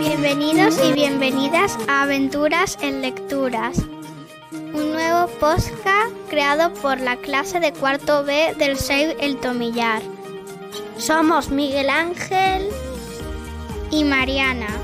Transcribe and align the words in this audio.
Bienvenidos 0.00 0.80
y 0.82 0.92
bienvenidas 0.94 1.78
a 1.88 2.04
Aventuras 2.04 2.78
en 2.80 3.02
Lecturas, 3.02 3.84
un 4.52 4.92
nuevo 4.92 5.26
podcast 5.40 6.10
creado 6.30 6.72
por 6.72 7.00
la 7.00 7.16
clase 7.16 7.60
de 7.60 7.74
cuarto 7.74 8.24
B 8.24 8.54
del 8.58 8.78
SEI 8.78 9.14
El 9.20 9.36
Tomillar. 9.36 10.00
Somos 10.96 11.50
Miguel 11.50 11.90
Ángel 11.90 12.70
y 13.90 14.04
Mariana, 14.04 14.74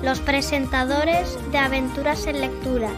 los 0.00 0.20
presentadores 0.20 1.36
de 1.50 1.58
Aventuras 1.58 2.24
en 2.28 2.40
Lectura. 2.40 2.90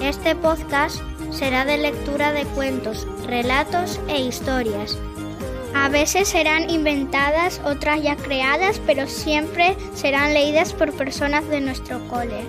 Este 0.00 0.34
podcast 0.34 1.02
será 1.30 1.66
de 1.66 1.76
lectura 1.76 2.32
de 2.32 2.44
cuentos, 2.46 3.06
relatos 3.26 4.00
e 4.08 4.18
historias. 4.22 4.96
A 5.80 5.88
veces 5.88 6.28
serán 6.28 6.68
inventadas, 6.70 7.60
otras 7.64 8.02
ya 8.02 8.16
creadas, 8.16 8.80
pero 8.84 9.06
siempre 9.06 9.76
serán 9.94 10.34
leídas 10.34 10.72
por 10.72 10.92
personas 10.92 11.48
de 11.48 11.60
nuestro 11.60 12.06
cole. 12.08 12.44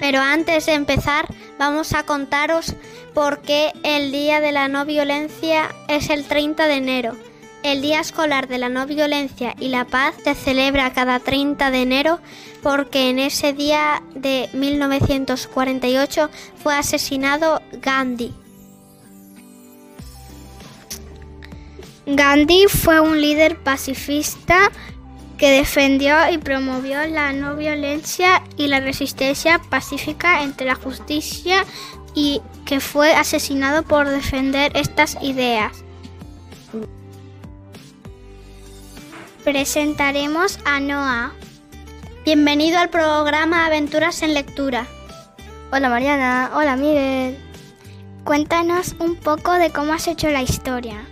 Pero 0.00 0.20
antes 0.20 0.64
de 0.64 0.72
empezar, 0.72 1.26
vamos 1.58 1.92
a 1.92 2.04
contaros 2.04 2.74
por 3.12 3.42
qué 3.42 3.70
el 3.82 4.12
Día 4.12 4.40
de 4.40 4.50
la 4.50 4.66
No 4.68 4.86
Violencia 4.86 5.68
es 5.88 6.08
el 6.08 6.24
30 6.24 6.66
de 6.66 6.74
enero. 6.74 7.16
El 7.62 7.82
Día 7.82 8.00
Escolar 8.00 8.48
de 8.48 8.56
la 8.56 8.70
No 8.70 8.86
Violencia 8.86 9.54
y 9.60 9.68
la 9.68 9.84
Paz 9.84 10.14
se 10.24 10.34
celebra 10.34 10.94
cada 10.94 11.20
30 11.20 11.70
de 11.70 11.82
enero 11.82 12.18
porque 12.62 13.10
en 13.10 13.18
ese 13.18 13.52
día 13.52 14.02
de 14.14 14.48
1948 14.54 16.30
fue 16.56 16.74
asesinado 16.74 17.60
Gandhi. 17.72 18.32
Gandhi 22.06 22.66
fue 22.66 23.00
un 23.00 23.20
líder 23.20 23.56
pacifista 23.58 24.70
que 25.38 25.50
defendió 25.50 26.16
y 26.32 26.38
promovió 26.38 27.06
la 27.06 27.32
no 27.32 27.56
violencia 27.56 28.42
y 28.56 28.66
la 28.66 28.80
resistencia 28.80 29.60
pacífica 29.70 30.42
entre 30.42 30.66
la 30.66 30.74
justicia 30.74 31.64
y 32.14 32.40
que 32.64 32.80
fue 32.80 33.12
asesinado 33.14 33.82
por 33.84 34.08
defender 34.08 34.72
estas 34.76 35.16
ideas. 35.22 35.84
Presentaremos 39.44 40.58
a 40.64 40.80
Noah. 40.80 41.32
Bienvenido 42.24 42.78
al 42.78 42.90
programa 42.90 43.66
Aventuras 43.66 44.22
en 44.22 44.34
Lectura. 44.34 44.86
Hola 45.72 45.88
Mariana, 45.88 46.50
hola 46.54 46.76
Miguel. 46.76 47.38
Cuéntanos 48.24 48.94
un 48.98 49.16
poco 49.16 49.52
de 49.52 49.70
cómo 49.70 49.92
has 49.92 50.06
hecho 50.06 50.30
la 50.30 50.42
historia. 50.42 51.04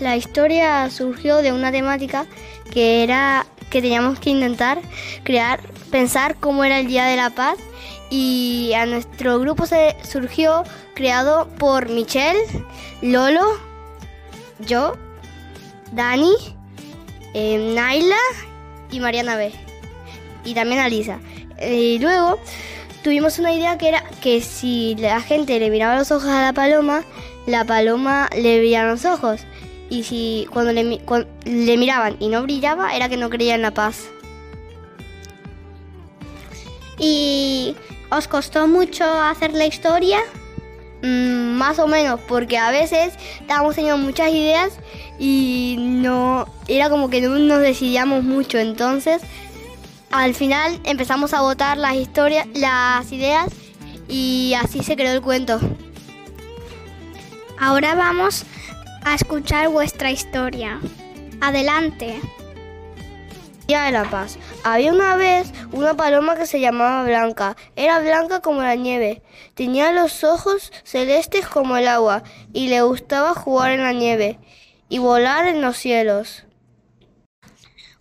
La 0.00 0.16
historia 0.16 0.90
surgió 0.90 1.38
de 1.38 1.52
una 1.52 1.70
temática 1.70 2.26
que 2.72 3.02
era 3.02 3.46
que 3.70 3.80
teníamos 3.80 4.18
que 4.18 4.30
intentar 4.30 4.78
crear, 5.22 5.60
pensar 5.90 6.36
cómo 6.36 6.64
era 6.64 6.78
el 6.78 6.86
Día 6.86 7.04
de 7.06 7.16
la 7.16 7.30
Paz 7.30 7.58
y 8.10 8.72
a 8.74 8.86
nuestro 8.86 9.40
grupo 9.40 9.66
se 9.66 9.96
surgió 10.02 10.62
creado 10.94 11.48
por 11.58 11.88
Michelle, 11.88 12.38
Lolo, 13.02 13.58
yo, 14.60 14.94
Dani, 15.92 16.34
eh, 17.34 17.72
Naila 17.74 18.16
y 18.90 19.00
Mariana 19.00 19.36
B. 19.36 19.52
Y 20.44 20.54
también 20.54 20.80
Alisa. 20.80 21.18
Y 21.60 21.98
luego 21.98 22.38
tuvimos 23.02 23.38
una 23.38 23.52
idea 23.52 23.78
que 23.78 23.88
era 23.88 24.04
que 24.22 24.40
si 24.40 24.94
la 24.96 25.20
gente 25.20 25.58
le 25.58 25.70
miraba 25.70 25.98
los 25.98 26.10
ojos 26.12 26.28
a 26.28 26.42
la 26.42 26.52
paloma, 26.52 27.02
la 27.46 27.64
paloma 27.64 28.28
le 28.36 28.58
brillaba 28.58 28.92
los 28.92 29.04
ojos. 29.04 29.40
Y 29.90 30.04
si 30.04 30.46
cuando 30.50 30.72
le, 30.72 31.76
miraban 31.76 32.16
y 32.18 32.28
no 32.28 32.42
brillaba, 32.42 32.94
era 32.94 33.08
que 33.08 33.16
no 33.16 33.30
creía 33.30 33.54
en 33.54 33.62
la 33.62 33.72
paz. 33.72 34.08
¿Y 36.98 37.76
os 38.10 38.28
costó 38.28 38.66
mucho 38.66 39.04
hacer 39.04 39.52
la 39.52 39.66
historia? 39.66 40.20
Mm, 41.02 41.56
más 41.56 41.78
o 41.78 41.86
menos, 41.86 42.20
porque 42.26 42.56
a 42.56 42.70
veces 42.70 43.14
estábamos 43.40 43.74
teniendo 43.74 43.98
muchas 43.98 44.30
ideas 44.30 44.72
y 45.18 45.76
no 45.78 46.46
era 46.66 46.88
como 46.88 47.10
que 47.10 47.20
no 47.20 47.38
nos 47.38 47.60
decidíamos 47.60 48.24
mucho. 48.24 48.58
Entonces, 48.58 49.22
al 50.10 50.34
final 50.34 50.80
empezamos 50.84 51.34
a 51.34 51.40
votar 51.40 51.76
las 51.76 51.94
historias, 51.94 52.46
las 52.54 53.10
ideas 53.12 53.48
y 54.08 54.54
así 54.58 54.82
se 54.82 54.96
creó 54.96 55.12
el 55.12 55.20
cuento. 55.20 55.60
Ahora 57.58 57.94
vamos 57.94 58.44
a 59.04 59.14
escuchar 59.14 59.68
vuestra 59.68 60.10
historia. 60.10 60.80
Adelante. 61.40 62.20
Día 63.66 63.82
de 63.82 63.92
la 63.92 64.04
Paz. 64.04 64.38
Había 64.64 64.92
una 64.92 65.16
vez 65.16 65.52
una 65.72 65.94
paloma 65.94 66.36
que 66.36 66.46
se 66.46 66.60
llamaba 66.60 67.04
Blanca. 67.04 67.56
Era 67.76 68.00
blanca 68.00 68.40
como 68.40 68.62
la 68.62 68.76
nieve. 68.76 69.22
Tenía 69.54 69.92
los 69.92 70.24
ojos 70.24 70.72
celestes 70.84 71.46
como 71.46 71.76
el 71.76 71.88
agua 71.88 72.22
y 72.52 72.68
le 72.68 72.82
gustaba 72.82 73.34
jugar 73.34 73.72
en 73.72 73.82
la 73.82 73.92
nieve 73.92 74.38
y 74.88 74.98
volar 74.98 75.46
en 75.46 75.60
los 75.60 75.76
cielos. 75.76 76.44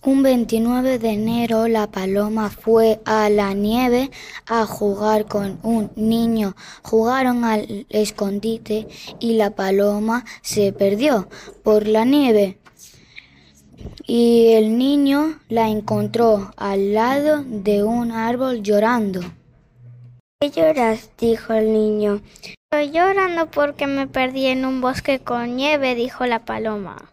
Un 0.06 0.22
29 0.22 1.00
de 1.00 1.12
enero 1.12 1.70
la 1.70 1.88
paloma 1.88 2.50
fue 2.50 3.00
a 3.06 3.30
la 3.30 3.54
nieve 3.54 4.12
a 4.46 4.66
jugar 4.66 5.28
con 5.28 5.60
un 5.64 5.92
niño. 5.96 6.58
Jugaron 6.82 7.46
al 7.46 7.86
escondite 7.88 8.90
y 9.22 9.38
la 9.38 9.52
paloma 9.52 10.26
se 10.42 10.74
perdió 10.74 11.30
por 11.64 11.88
la 11.88 12.04
nieve. 12.04 12.58
Y 14.06 14.48
el 14.52 14.78
niño 14.78 15.40
la 15.48 15.70
encontró 15.70 16.52
al 16.58 16.94
lado 16.94 17.46
de 17.48 17.84
un 17.84 18.12
árbol 18.12 18.62
llorando. 18.62 19.22
¿Qué 20.42 20.50
lloras? 20.50 21.12
dijo 21.18 21.54
el 21.54 21.72
niño. 21.72 22.22
Estoy 22.70 22.92
llorando 22.92 23.50
porque 23.50 23.88
me 23.88 24.08
perdí 24.08 24.48
en 24.48 24.66
un 24.66 24.82
bosque 24.82 25.20
con 25.20 25.56
nieve, 25.56 25.96
dijo 25.96 26.26
la 26.26 26.44
paloma. 26.44 27.13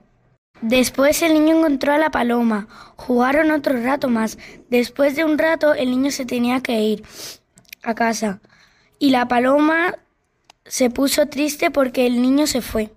Después 0.62 1.22
el 1.22 1.34
niño 1.34 1.58
encontró 1.58 1.92
a 1.92 1.98
la 1.98 2.10
paloma. 2.10 2.68
Jugaron 2.96 3.50
otro 3.50 3.82
rato 3.82 4.08
más. 4.08 4.38
Después 4.68 5.16
de 5.16 5.24
un 5.24 5.38
rato 5.38 5.74
el 5.74 5.90
niño 5.90 6.10
se 6.10 6.26
tenía 6.26 6.60
que 6.60 6.80
ir 6.80 7.02
a 7.82 7.94
casa. 7.94 8.40
Y 8.98 9.10
la 9.10 9.26
paloma 9.26 9.94
se 10.66 10.90
puso 10.90 11.26
triste 11.26 11.70
porque 11.70 12.06
el 12.06 12.20
niño 12.20 12.46
se 12.46 12.60
fue. 12.60 12.92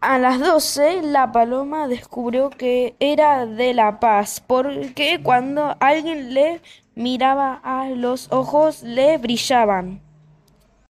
A 0.00 0.18
las 0.18 0.38
12 0.38 1.02
la 1.02 1.32
paloma 1.32 1.88
descubrió 1.88 2.50
que 2.50 2.94
era 3.00 3.46
de 3.46 3.74
la 3.74 3.98
paz, 3.98 4.42
porque 4.46 5.20
cuando 5.22 5.76
alguien 5.80 6.34
le 6.34 6.60
miraba 6.94 7.60
a 7.64 7.88
los 7.88 8.30
ojos 8.30 8.82
le 8.82 9.18
brillaban. 9.18 10.00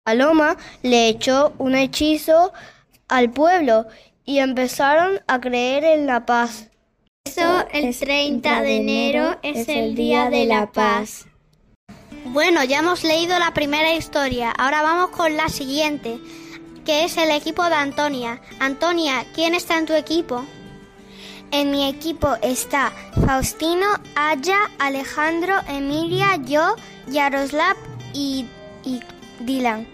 Paloma 0.05 0.57
le 0.83 1.09
echó 1.09 1.53
un 1.59 1.75
hechizo 1.75 2.53
al 3.09 3.31
pueblo 3.31 3.87
y 4.25 4.39
empezaron 4.39 5.21
a 5.27 5.41
creer 5.41 5.85
en 5.85 6.07
la 6.07 6.27
paz. 6.27 6.71
Eso 7.25 7.67
el 7.73 7.97
30 7.97 8.63
de 8.63 8.77
enero 8.77 9.39
es 9.43 9.69
el 9.69 9.95
Día 9.95 10.29
de 10.29 10.45
la 10.45 10.73
Paz. 10.73 11.27
Bueno, 12.27 12.65
ya 12.65 12.81
hemos 12.81 13.05
leído 13.05 13.39
la 13.39 13.55
primera 13.55 13.95
historia, 13.95 14.51
ahora 14.51 14.83
vamos 14.83 15.11
con 15.11 15.37
la 15.37 15.49
siguiente, 15.49 16.19
que 16.85 17.05
es 17.05 17.17
el 17.17 17.31
equipo 17.31 17.65
de 17.65 17.75
Antonia. 17.75 18.41
Antonia, 18.59 19.25
¿quién 19.35 19.55
está 19.55 19.79
en 19.79 19.87
tu 19.87 19.95
equipo? 19.95 20.45
En 21.51 21.71
mi 21.71 21.89
equipo 21.89 22.35
está 22.43 22.93
Faustino, 23.27 23.87
Aya, 24.15 24.59
Alejandro, 24.79 25.55
Emilia, 25.69 26.37
yo, 26.45 26.77
Yaroslav 27.09 27.77
y, 28.15 28.47
y 28.85 29.01
Dylan. 29.41 29.87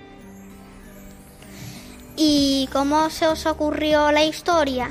¿Y 2.21 2.69
cómo 2.73 3.11
se 3.11 3.29
os 3.29 3.47
ocurrió 3.47 4.11
la 4.11 4.25
historia? 4.25 4.91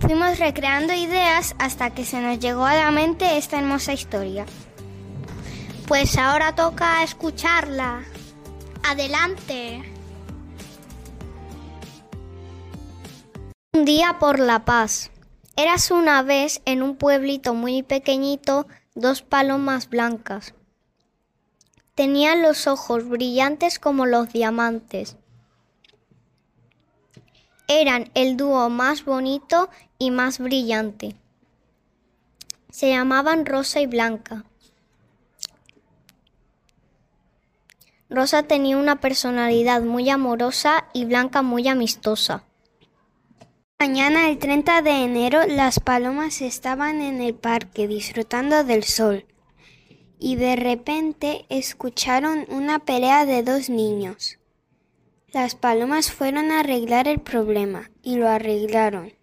Fuimos 0.00 0.38
recreando 0.38 0.94
ideas 0.94 1.54
hasta 1.58 1.90
que 1.90 2.06
se 2.06 2.22
nos 2.22 2.38
llegó 2.38 2.64
a 2.64 2.74
la 2.74 2.90
mente 2.90 3.36
esta 3.36 3.58
hermosa 3.58 3.92
historia. 3.92 4.46
Pues 5.86 6.16
ahora 6.16 6.54
toca 6.54 7.02
escucharla. 7.02 8.04
Adelante. 8.82 9.82
Un 13.74 13.84
día 13.84 14.16
por 14.18 14.38
la 14.38 14.64
paz. 14.64 15.10
Eras 15.54 15.90
una 15.90 16.22
vez 16.22 16.62
en 16.64 16.82
un 16.82 16.96
pueblito 16.96 17.52
muy 17.52 17.82
pequeñito 17.82 18.66
dos 18.94 19.20
palomas 19.20 19.90
blancas. 19.90 20.54
Tenían 21.94 22.40
los 22.40 22.66
ojos 22.66 23.06
brillantes 23.06 23.78
como 23.78 24.06
los 24.06 24.32
diamantes. 24.32 25.18
Eran 27.80 28.10
el 28.12 28.36
dúo 28.36 28.68
más 28.68 29.06
bonito 29.06 29.70
y 29.98 30.10
más 30.10 30.38
brillante. 30.38 31.16
Se 32.70 32.90
llamaban 32.90 33.46
Rosa 33.46 33.80
y 33.80 33.86
Blanca. 33.86 34.44
Rosa 38.10 38.42
tenía 38.42 38.76
una 38.76 39.00
personalidad 39.00 39.80
muy 39.80 40.10
amorosa 40.10 40.84
y 40.92 41.06
Blanca 41.06 41.40
muy 41.40 41.66
amistosa. 41.66 42.44
Mañana 43.80 44.28
el 44.28 44.38
30 44.38 44.82
de 44.82 45.04
enero 45.04 45.46
las 45.48 45.80
palomas 45.80 46.42
estaban 46.42 47.00
en 47.00 47.22
el 47.22 47.34
parque 47.34 47.88
disfrutando 47.88 48.64
del 48.64 48.84
sol 48.84 49.24
y 50.18 50.36
de 50.36 50.56
repente 50.56 51.46
escucharon 51.48 52.44
una 52.50 52.80
pelea 52.80 53.24
de 53.24 53.42
dos 53.42 53.70
niños. 53.70 54.38
Las 55.32 55.54
palomas 55.54 56.12
fueron 56.12 56.50
a 56.50 56.60
arreglar 56.60 57.08
el 57.08 57.18
problema 57.18 57.90
y 58.02 58.16
lo 58.16 58.28
arreglaron. 58.28 59.14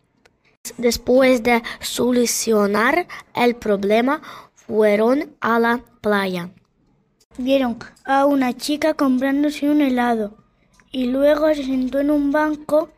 Después 0.78 1.44
de 1.44 1.62
solucionar 1.82 3.06
el 3.36 3.56
problema, 3.56 4.22
fueron 4.56 5.36
a 5.40 5.60
la 5.60 5.84
playa. 6.02 6.50
Vieron 7.38 7.78
a 8.06 8.26
una 8.26 8.58
chica 8.58 8.96
comprándose 8.96 9.70
un 9.70 9.82
helado 9.82 10.36
y 10.92 11.06
luego 11.06 11.48
se 11.54 11.64
sentó 11.64 12.00
en 12.00 12.10
un 12.10 12.32
banco 12.32 12.90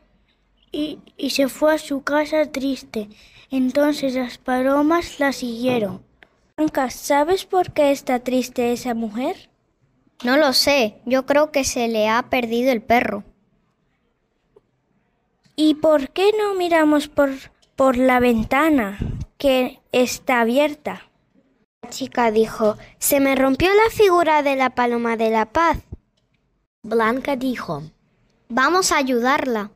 y, 0.71 0.99
y 1.17 1.31
se 1.31 1.49
fue 1.49 1.75
a 1.75 1.77
su 1.77 2.03
casa 2.03 2.45
triste. 2.45 3.09
Entonces 3.49 4.15
las 4.15 4.37
palomas 4.37 5.19
la 5.19 5.33
siguieron. 5.33 6.01
Blanca, 6.55 6.89
¿sabes 6.89 7.45
por 7.45 7.73
qué 7.73 7.91
está 7.91 8.19
triste 8.19 8.71
esa 8.71 8.93
mujer? 8.93 9.50
No 10.23 10.37
lo 10.37 10.53
sé, 10.53 11.01
yo 11.05 11.25
creo 11.25 11.51
que 11.51 11.63
se 11.63 11.87
le 11.87 12.07
ha 12.07 12.29
perdido 12.29 12.71
el 12.71 12.81
perro. 12.81 13.23
¿Y 15.55 15.75
por 15.75 16.09
qué 16.09 16.31
no 16.37 16.53
miramos 16.55 17.07
por, 17.07 17.31
por 17.75 17.97
la 17.97 18.19
ventana 18.19 18.99
que 19.37 19.79
está 19.91 20.41
abierta? 20.41 21.09
La 21.81 21.89
chica 21.89 22.31
dijo, 22.31 22.77
se 22.99 23.19
me 23.19 23.35
rompió 23.35 23.73
la 23.73 23.89
figura 23.89 24.43
de 24.43 24.55
la 24.55 24.69
paloma 24.71 25.17
de 25.17 25.31
la 25.31 25.47
paz. 25.47 25.79
Blanca 26.83 27.35
dijo, 27.35 27.83
Vamos 28.53 28.91
a 28.91 28.97
ayudarla. 28.97 29.71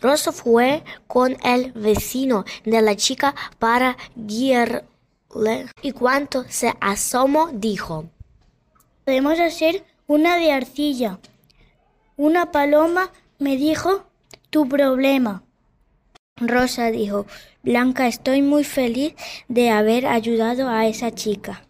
Rosa 0.00 0.32
fue 0.32 0.82
con 1.06 1.36
el 1.44 1.72
vecino 1.72 2.46
de 2.64 2.80
la 2.80 2.96
chica 2.96 3.34
para 3.58 3.98
guiarle 4.16 4.86
y 5.82 5.92
cuando 5.92 6.44
se 6.48 6.74
asomó 6.80 7.50
dijo, 7.52 8.06
Podemos 9.04 9.38
hacer 9.40 9.84
una 10.06 10.36
de 10.36 10.52
arcilla. 10.52 11.18
Una 12.16 12.52
paloma 12.52 13.10
me 13.38 13.56
dijo 13.56 14.06
tu 14.50 14.68
problema. 14.68 15.42
Rosa 16.36 16.90
dijo, 16.90 17.26
Blanca, 17.62 18.06
estoy 18.06 18.42
muy 18.42 18.64
feliz 18.64 19.14
de 19.48 19.70
haber 19.70 20.06
ayudado 20.06 20.68
a 20.68 20.86
esa 20.86 21.10
chica. 21.10 21.64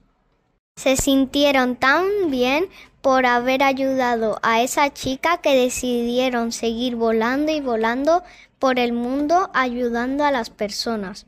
Se 0.76 0.96
sintieron 0.96 1.76
tan 1.76 2.30
bien 2.30 2.68
por 3.00 3.26
haber 3.26 3.62
ayudado 3.62 4.38
a 4.42 4.62
esa 4.62 4.92
chica 4.92 5.38
que 5.38 5.54
decidieron 5.54 6.52
seguir 6.52 6.96
volando 6.96 7.52
y 7.52 7.60
volando 7.60 8.22
por 8.58 8.78
el 8.78 8.92
mundo 8.92 9.50
ayudando 9.54 10.24
a 10.24 10.30
las 10.30 10.50
personas. 10.50 11.26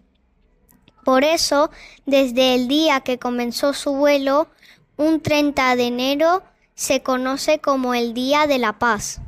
Por 1.05 1.25
eso, 1.25 1.71
desde 2.07 2.55
el 2.55 2.69
día 2.69 3.01
que 3.01 3.19
comenzó 3.19 3.73
su 3.73 3.93
vuelo, 3.95 4.49
un 4.97 5.21
30 5.21 5.77
de 5.77 5.87
enero 5.87 6.43
se 6.75 7.03
conoce 7.03 7.59
como 7.59 7.95
el 7.95 8.15
Día 8.15 8.47
de 8.47 8.59
la 8.59 8.75
Paz. 8.79 9.21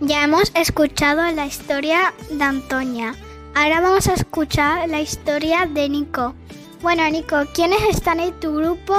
Ya 0.00 0.24
hemos 0.24 0.52
escuchado 0.54 1.22
la 1.32 1.46
historia 1.46 2.14
de 2.30 2.42
Antonia. 2.42 3.14
Ahora 3.54 3.80
vamos 3.80 4.06
a 4.06 4.14
escuchar 4.14 4.88
la 4.88 5.00
historia 5.00 5.66
de 5.66 5.88
Nico. 5.88 6.34
Bueno, 6.80 7.08
Nico, 7.10 7.36
¿quiénes 7.52 7.82
están 7.90 8.20
en 8.20 8.38
tu 8.38 8.54
grupo 8.54 8.94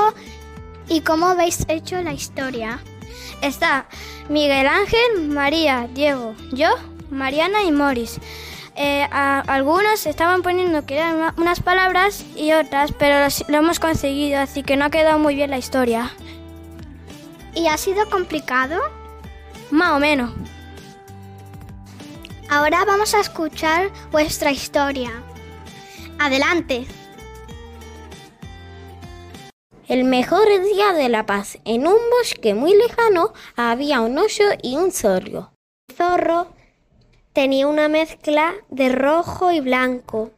y 0.90 1.02
cómo 1.02 1.28
habéis 1.28 1.66
hecho 1.70 2.02
la 2.02 2.12
historia? 2.12 2.80
Está 3.42 3.88
Miguel 4.28 4.68
Ángel, 4.68 5.30
María, 5.30 5.88
Diego, 5.94 6.36
yo, 6.52 6.68
Mariana 7.10 7.64
y 7.64 7.72
Moris. 7.72 8.20
Eh, 8.76 9.08
a- 9.12 9.40
algunos 9.42 10.06
estaban 10.06 10.42
poniendo 10.42 10.86
que 10.86 10.96
eran 10.96 11.16
una- 11.18 11.34
unas 11.38 11.60
palabras 11.60 12.24
y 12.36 12.54
otras, 12.54 12.92
pero 12.98 13.20
los- 13.24 13.44
lo 13.50 13.58
hemos 13.58 13.80
conseguido, 13.80 14.40
así 14.40 14.64
que 14.64 14.78
no 14.78 14.86
ha 14.86 14.90
quedado 14.90 15.20
muy 15.20 15.36
bien 15.36 15.50
la 15.50 15.58
historia. 15.58 16.12
¿Y 17.56 17.68
ha 17.68 17.78
sido 17.78 18.10
complicado? 18.10 18.80
Más 19.72 19.92
o 19.92 20.00
menos. 20.00 20.32
Ahora 22.50 22.84
vamos 22.86 23.14
a 23.14 23.20
escuchar 23.20 23.92
vuestra 24.12 24.52
historia. 24.52 25.12
Adelante. 26.18 26.88
El 29.88 30.04
mejor 30.04 30.46
día 30.64 30.94
de 30.94 31.10
la 31.10 31.26
paz. 31.26 31.58
En 31.66 31.88
un 31.88 31.98
bosque 32.12 32.54
muy 32.54 32.76
lejano 32.76 33.34
había 33.56 34.02
un 34.02 34.18
oso 34.18 34.44
y 34.62 34.76
un 34.76 34.92
zorro. 34.92 35.52
El 35.90 35.96
zorro 35.96 36.48
tenía 37.40 37.68
una 37.68 37.88
mezcla 37.88 38.54
de 38.68 38.90
rojo 38.90 39.50
y 39.50 39.62
blanco. 39.62 40.32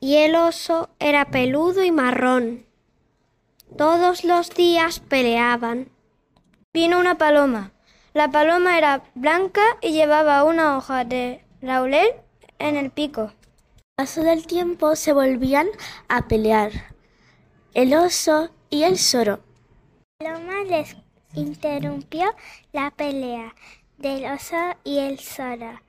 Y 0.00 0.16
el 0.16 0.34
oso 0.34 0.88
era 0.98 1.26
peludo 1.26 1.84
y 1.84 1.92
marrón. 1.92 2.64
Todos 3.76 4.24
los 4.24 4.48
días 4.48 5.00
peleaban. 5.00 5.90
Vino 6.72 6.98
una 6.98 7.18
paloma. 7.18 7.72
La 8.14 8.30
paloma 8.30 8.78
era 8.78 9.02
blanca 9.14 9.60
y 9.82 9.92
llevaba 9.92 10.42
una 10.44 10.78
hoja 10.78 11.04
de 11.04 11.44
laurel 11.60 12.12
en 12.58 12.76
el 12.76 12.90
pico. 12.90 13.34
paso 13.94 14.22
del 14.22 14.46
tiempo 14.46 14.96
se 14.96 15.12
volvían 15.12 15.68
a 16.08 16.28
pelear. 16.28 16.72
El 17.74 17.92
oso 17.92 18.48
y 18.70 18.84
el 18.84 18.96
zorro. 18.96 19.40
Paloma 20.18 20.64
les 20.66 20.96
interrumpió 21.34 22.34
la 22.72 22.90
pelea 22.90 23.54
del 23.98 24.24
oso 24.26 24.56
y 24.84 24.98
el 24.98 25.18
zorro. 25.18 25.80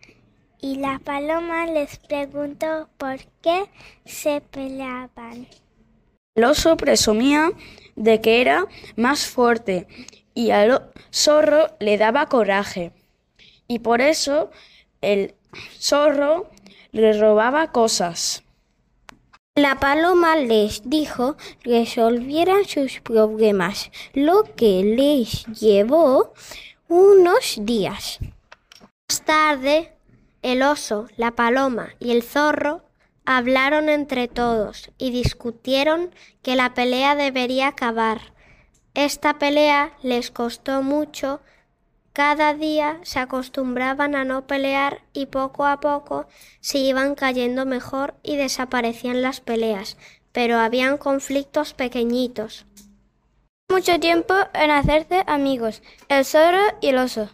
Y 0.61 0.75
la 0.75 0.99
paloma 0.99 1.65
les 1.67 1.97
preguntó 1.97 2.89
por 2.97 3.17
qué 3.41 3.69
se 4.05 4.41
peleaban. 4.41 5.47
El 6.35 6.43
oso 6.43 6.75
presumía 6.75 7.51
de 7.95 8.19
que 8.19 8.41
era 8.41 8.65
más 8.95 9.27
fuerte 9.27 9.87
y 10.33 10.51
al 10.51 10.91
zorro 11.11 11.67
le 11.79 11.97
daba 11.97 12.27
coraje. 12.27 12.91
Y 13.67 13.79
por 13.79 14.01
eso 14.01 14.51
el 15.01 15.35
zorro 15.79 16.49
le 16.91 17.13
robaba 17.13 17.71
cosas. 17.71 18.43
La 19.55 19.79
paloma 19.79 20.37
les 20.37 20.89
dijo 20.89 21.35
que 21.61 21.79
resolvieran 21.79 22.65
sus 22.65 23.01
problemas, 23.01 23.91
lo 24.13 24.43
que 24.55 24.83
les 24.83 25.45
llevó 25.47 26.33
unos 26.89 27.59
días. 27.61 28.17
Más 29.07 29.21
tarde, 29.21 29.93
el 30.41 30.63
oso, 30.63 31.07
la 31.17 31.31
paloma 31.31 31.89
y 31.99 32.11
el 32.11 32.23
zorro 32.23 32.81
hablaron 33.25 33.89
entre 33.89 34.27
todos 34.27 34.89
y 34.97 35.11
discutieron 35.11 36.09
que 36.41 36.55
la 36.55 36.73
pelea 36.73 37.15
debería 37.15 37.67
acabar. 37.67 38.33
Esta 38.95 39.37
pelea 39.37 39.93
les 40.01 40.31
costó 40.31 40.81
mucho. 40.81 41.41
Cada 42.11 42.55
día 42.55 42.99
se 43.03 43.19
acostumbraban 43.19 44.15
a 44.15 44.25
no 44.25 44.47
pelear 44.47 45.03
y 45.13 45.27
poco 45.27 45.67
a 45.67 45.79
poco 45.79 46.25
se 46.59 46.79
iban 46.79 47.13
cayendo 47.13 47.67
mejor 47.67 48.15
y 48.23 48.35
desaparecían 48.35 49.21
las 49.21 49.41
peleas, 49.41 49.95
pero 50.31 50.57
habían 50.57 50.97
conflictos 50.97 51.75
pequeñitos. 51.75 52.65
Mucho 53.71 53.99
tiempo 53.99 54.33
en 54.53 54.71
hacerse 54.71 55.23
amigos, 55.27 55.83
el 56.07 56.25
zorro 56.25 56.63
y 56.81 56.87
el 56.87 56.97
oso. 56.97 57.29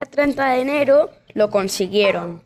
El 0.00 0.08
30 0.08 0.46
de 0.46 0.60
enero 0.62 1.10
lo 1.34 1.50
consiguieron. 1.50 2.42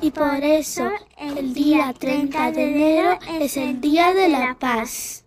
Y 0.00 0.10
por 0.10 0.42
eso 0.42 0.90
el 1.18 1.52
día 1.52 1.92
30 1.92 2.52
de 2.52 2.64
enero 2.64 3.18
es 3.40 3.58
el 3.58 3.80
Día 3.82 4.14
de 4.14 4.28
la 4.30 4.56
Paz. 4.58 5.24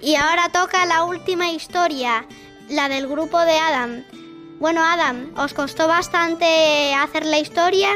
Y 0.00 0.14
ahora 0.14 0.48
toca 0.50 0.86
la 0.86 1.04
última 1.04 1.50
historia, 1.50 2.24
la 2.70 2.88
del 2.88 3.06
grupo 3.06 3.38
de 3.40 3.58
Adam. 3.58 4.04
Bueno, 4.58 4.82
Adam, 4.82 5.32
¿os 5.36 5.52
costó 5.52 5.88
bastante 5.88 6.94
hacer 6.94 7.26
la 7.26 7.38
historia? 7.38 7.90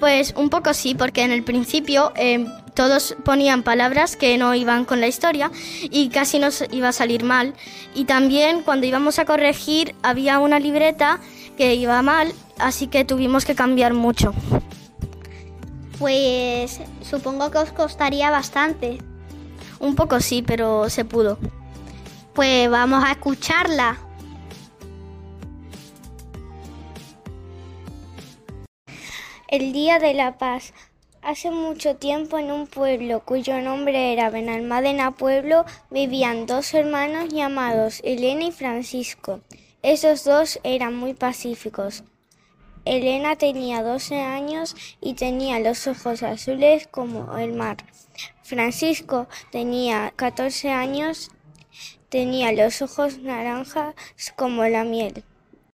Pues 0.00 0.32
un 0.36 0.48
poco 0.48 0.74
sí, 0.74 0.94
porque 0.94 1.22
en 1.22 1.32
el 1.32 1.42
principio 1.42 2.12
eh, 2.14 2.46
todos 2.74 3.16
ponían 3.24 3.64
palabras 3.64 4.16
que 4.16 4.38
no 4.38 4.54
iban 4.54 4.84
con 4.84 5.00
la 5.00 5.08
historia 5.08 5.50
y 5.82 6.10
casi 6.10 6.38
nos 6.38 6.64
iba 6.70 6.88
a 6.88 6.92
salir 6.92 7.24
mal. 7.24 7.54
Y 7.94 8.04
también 8.04 8.62
cuando 8.62 8.86
íbamos 8.86 9.18
a 9.18 9.24
corregir 9.24 9.96
había 10.02 10.38
una 10.38 10.60
libreta 10.60 11.18
que 11.56 11.74
iba 11.74 12.00
mal, 12.02 12.32
así 12.58 12.86
que 12.86 13.04
tuvimos 13.04 13.44
que 13.44 13.56
cambiar 13.56 13.94
mucho. 13.94 14.32
Pues 15.98 16.80
supongo 17.02 17.50
que 17.50 17.58
os 17.58 17.72
costaría 17.72 18.30
bastante. 18.30 18.98
Un 19.80 19.96
poco 19.96 20.20
sí, 20.20 20.44
pero 20.46 20.88
se 20.88 21.04
pudo. 21.04 21.38
Pues 22.34 22.70
vamos 22.70 23.02
a 23.02 23.10
escucharla. 23.10 23.98
El 29.50 29.72
Día 29.72 29.98
de 29.98 30.12
la 30.12 30.36
Paz. 30.36 30.74
Hace 31.22 31.50
mucho 31.50 31.96
tiempo 31.96 32.38
en 32.38 32.52
un 32.52 32.66
pueblo 32.66 33.24
cuyo 33.24 33.62
nombre 33.62 34.12
era 34.12 34.28
Benalmádena 34.28 35.12
Pueblo 35.12 35.64
vivían 35.88 36.44
dos 36.44 36.74
hermanos 36.74 37.32
llamados 37.32 38.02
Elena 38.04 38.44
y 38.44 38.52
Francisco. 38.52 39.40
Esos 39.80 40.24
dos 40.24 40.60
eran 40.64 40.94
muy 40.94 41.14
pacíficos. 41.14 42.04
Elena 42.84 43.36
tenía 43.36 43.82
12 43.82 44.20
años 44.20 44.76
y 45.00 45.14
tenía 45.14 45.60
los 45.60 45.86
ojos 45.86 46.22
azules 46.22 46.86
como 46.86 47.38
el 47.38 47.54
mar. 47.54 47.78
Francisco 48.42 49.28
tenía 49.50 50.12
14 50.14 50.72
años, 50.72 51.30
tenía 52.10 52.52
los 52.52 52.82
ojos 52.82 53.16
naranjas 53.20 53.94
como 54.36 54.66
la 54.66 54.84
miel. 54.84 55.24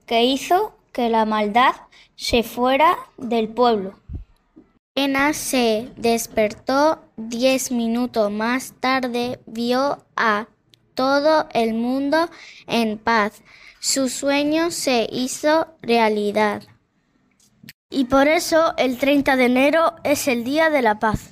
que 0.06 0.24
hizo 0.24 0.76
que 0.92 1.08
la 1.08 1.24
maldad 1.24 1.74
se 2.16 2.42
fuera 2.42 2.96
del 3.16 3.48
pueblo. 3.48 3.98
Elena 4.94 5.32
se 5.32 5.88
despertó 5.96 7.02
diez 7.16 7.72
minutos 7.72 8.30
más 8.30 8.74
tarde, 8.78 9.40
vio 9.46 10.04
a 10.16 10.48
todo 10.94 11.48
el 11.54 11.74
mundo 11.74 12.28
en 12.66 12.98
paz. 12.98 13.42
Su 13.80 14.08
sueño 14.08 14.70
se 14.70 15.08
hizo 15.10 15.66
realidad. 15.80 16.62
Y 17.88 18.04
por 18.04 18.28
eso 18.28 18.74
el 18.76 18.98
30 18.98 19.36
de 19.36 19.44
enero 19.46 19.94
es 20.04 20.28
el 20.28 20.44
Día 20.44 20.70
de 20.70 20.82
la 20.82 20.98
Paz. 20.98 21.31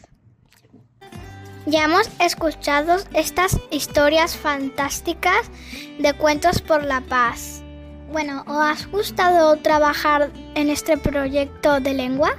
Ya 1.67 1.85
hemos 1.85 2.09
escuchado 2.19 2.97
estas 3.13 3.59
historias 3.71 4.35
fantásticas 4.35 5.51
de 5.99 6.15
Cuentos 6.15 6.63
por 6.63 6.85
la 6.85 7.03
Paz. 7.03 7.63
Bueno, 8.11 8.45
¿os 8.47 8.57
ha 8.57 8.77
gustado 8.91 9.57
trabajar 9.57 10.31
en 10.55 10.71
este 10.71 10.97
proyecto 10.97 11.79
de 11.81 11.93
lengua? 11.93 12.35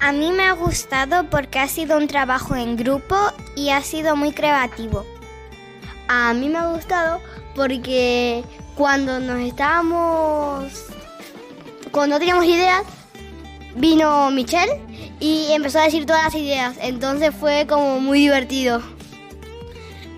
A 0.00 0.10
mí 0.10 0.32
me 0.32 0.44
ha 0.44 0.52
gustado 0.52 1.28
porque 1.28 1.58
ha 1.58 1.68
sido 1.68 1.98
un 1.98 2.08
trabajo 2.08 2.56
en 2.56 2.76
grupo 2.76 3.14
y 3.56 3.68
ha 3.68 3.82
sido 3.82 4.16
muy 4.16 4.32
creativo. 4.32 5.04
A 6.08 6.32
mí 6.32 6.48
me 6.48 6.58
ha 6.58 6.72
gustado 6.72 7.20
porque 7.54 8.42
cuando 8.74 9.20
nos 9.20 9.38
estábamos... 9.40 10.86
Cuando 11.90 12.18
teníamos 12.18 12.46
ideas, 12.46 12.84
vino 13.76 14.30
Michelle 14.30 14.80
y 15.22 15.52
empezó 15.52 15.78
a 15.78 15.84
decir 15.84 16.04
todas 16.04 16.24
las 16.24 16.34
ideas. 16.34 16.76
Entonces 16.82 17.32
fue 17.32 17.66
como 17.68 18.00
muy 18.00 18.18
divertido. 18.18 18.82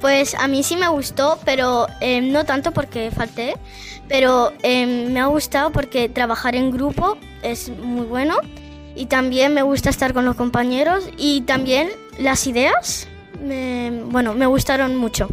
Pues 0.01 0.35
a 0.35 0.49
mí 0.49 0.63
sí 0.63 0.77
me 0.77 0.89
gustó, 0.89 1.39
pero 1.45 1.87
eh, 2.01 2.23
no 2.23 2.45
tanto 2.45 2.73
porque 2.73 3.11
falté, 3.11 3.55
pero 4.09 4.53
eh, 4.63 4.87
me 5.11 5.21
ha 5.21 5.27
gustado 5.27 5.73
porque 5.73 6.09
trabajar 6.09 6.57
en 6.57 6.71
grupo 6.71 7.19
es 7.43 7.69
muy 7.69 8.07
bueno 8.07 8.37
y 8.97 9.07
también 9.07 9.53
me 9.53 9.63
gusta 9.63 9.91
estar 9.91 10.15
con 10.15 10.25
los 10.25 10.37
compañeros 10.37 11.05
y 11.19 11.43
también 11.43 11.91
las 12.19 12.47
ideas, 12.47 13.07
bueno, 14.11 14.35
me 14.35 14.47
gustaron 14.47 14.97
mucho. 14.97 15.29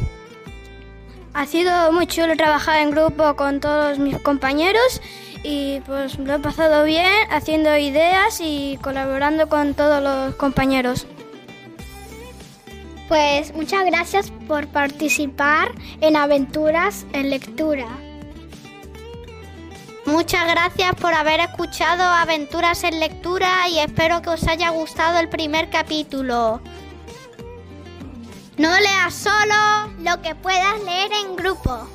Ha 1.34 1.46
sido 1.46 1.92
muy 1.94 2.08
chulo 2.08 2.36
trabajar 2.36 2.82
en 2.82 2.92
grupo 2.92 3.36
con 3.38 3.62
todos 3.62 4.00
mis 4.00 4.18
compañeros 4.20 5.02
y 5.44 5.80
pues 5.86 6.20
lo 6.20 6.36
he 6.36 6.40
pasado 6.40 6.84
bien 6.84 7.14
haciendo 7.30 7.76
ideas 7.78 8.42
y 8.42 8.78
colaborando 8.82 9.48
con 9.48 9.74
todos 9.74 10.04
los 10.04 10.36
compañeros. 10.36 11.08
Pues 13.08 13.54
muchas 13.56 13.86
gracias 13.86 14.32
por 14.48 14.68
participar 14.68 15.72
en 16.02 16.18
Aventuras 16.18 17.06
en 17.14 17.30
Lectura. 17.30 17.88
Muchas 20.06 20.46
gracias 20.50 20.96
por 20.96 21.14
haber 21.14 21.40
escuchado 21.40 22.04
Aventuras 22.04 22.84
en 22.84 23.00
Lectura 23.00 23.70
y 23.70 23.80
espero 23.80 24.22
que 24.22 24.32
os 24.32 24.48
haya 24.48 24.70
gustado 24.72 25.20
el 25.20 25.30
primer 25.30 25.70
capítulo. 25.70 26.62
No 28.62 28.70
leas 28.80 29.16
solo 29.16 29.92
lo 30.02 30.22
que 30.22 30.36
puedas 30.36 30.84
leer 30.84 31.12
en 31.14 31.36
grupo. 31.36 31.90